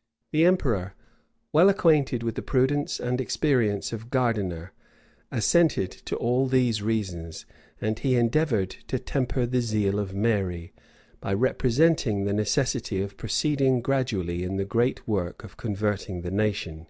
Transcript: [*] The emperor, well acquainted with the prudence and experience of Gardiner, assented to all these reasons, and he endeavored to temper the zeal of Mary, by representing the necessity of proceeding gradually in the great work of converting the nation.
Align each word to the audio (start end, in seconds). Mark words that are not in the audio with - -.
[*] 0.00 0.30
The 0.32 0.44
emperor, 0.44 0.92
well 1.50 1.70
acquainted 1.70 2.22
with 2.22 2.34
the 2.34 2.42
prudence 2.42 3.00
and 3.00 3.18
experience 3.18 3.94
of 3.94 4.10
Gardiner, 4.10 4.74
assented 5.32 5.90
to 6.04 6.16
all 6.16 6.46
these 6.46 6.82
reasons, 6.82 7.46
and 7.80 7.98
he 7.98 8.14
endeavored 8.14 8.68
to 8.88 8.98
temper 8.98 9.46
the 9.46 9.62
zeal 9.62 9.98
of 9.98 10.12
Mary, 10.14 10.74
by 11.18 11.32
representing 11.32 12.24
the 12.26 12.34
necessity 12.34 13.00
of 13.00 13.16
proceeding 13.16 13.80
gradually 13.80 14.44
in 14.44 14.56
the 14.56 14.66
great 14.66 15.08
work 15.08 15.42
of 15.44 15.56
converting 15.56 16.20
the 16.20 16.30
nation. 16.30 16.86